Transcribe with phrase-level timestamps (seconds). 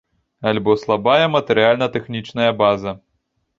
[0.51, 2.99] Альбо слабая матэрыяльна-тэхнічная база.